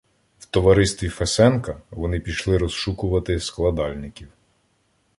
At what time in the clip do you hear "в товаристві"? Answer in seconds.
0.39-1.09